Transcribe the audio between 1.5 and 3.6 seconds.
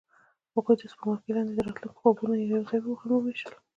د راتلونکي خوبونه یوځای هم وویشل.